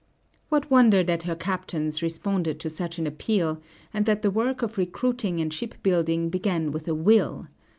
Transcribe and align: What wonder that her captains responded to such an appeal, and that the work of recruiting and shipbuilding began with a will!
What 0.49 0.71
wonder 0.71 1.03
that 1.03 1.21
her 1.29 1.35
captains 1.35 2.01
responded 2.01 2.59
to 2.61 2.71
such 2.71 2.97
an 2.97 3.05
appeal, 3.05 3.61
and 3.93 4.07
that 4.07 4.23
the 4.23 4.31
work 4.31 4.63
of 4.63 4.79
recruiting 4.79 5.39
and 5.39 5.53
shipbuilding 5.53 6.29
began 6.31 6.71
with 6.71 6.87
a 6.87 6.95
will! 6.95 7.45